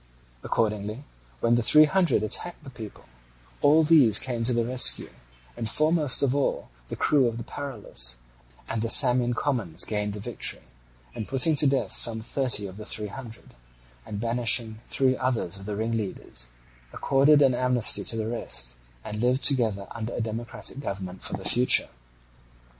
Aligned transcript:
Accordingly, 0.41 1.03
when 1.41 1.53
the 1.53 1.61
Three 1.61 1.85
Hundred 1.85 2.23
attacked 2.23 2.63
the 2.63 2.71
people, 2.71 3.05
all 3.61 3.83
these 3.83 4.17
came 4.17 4.43
to 4.45 4.51
the 4.51 4.65
rescue, 4.65 5.11
and 5.55 5.69
foremost 5.69 6.23
of 6.23 6.33
all 6.33 6.69
the 6.87 6.95
crew 6.95 7.27
of 7.27 7.37
the 7.37 7.43
Paralus; 7.43 8.15
and 8.67 8.81
the 8.81 8.89
Samian 8.89 9.35
commons 9.35 9.85
gained 9.85 10.13
the 10.13 10.19
victory, 10.19 10.63
and 11.13 11.27
putting 11.27 11.55
to 11.57 11.67
death 11.67 11.91
some 11.91 12.19
thirty 12.19 12.65
of 12.65 12.77
the 12.77 12.85
Three 12.93 13.09
Hundred, 13.09 13.53
and 14.03 14.19
banishing 14.19 14.79
three 14.87 15.15
others 15.15 15.59
of 15.59 15.67
the 15.67 15.75
ringleaders, 15.75 16.49
accorded 16.91 17.43
an 17.43 17.53
amnesty 17.53 18.03
to 18.05 18.15
the 18.17 18.27
rest, 18.27 18.77
and 19.03 19.21
lived 19.21 19.43
together 19.43 19.85
under 19.91 20.15
a 20.15 20.19
democratic 20.19 20.79
government 20.79 21.21
for 21.21 21.33
the 21.33 21.45
future. 21.45 21.89